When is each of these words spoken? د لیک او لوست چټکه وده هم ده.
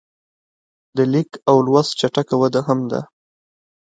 د 0.97 0.97
لیک 1.13 1.31
او 1.49 1.55
لوست 1.65 1.91
چټکه 1.99 2.35
وده 2.41 2.61
هم 2.67 2.79
ده. 2.91 3.01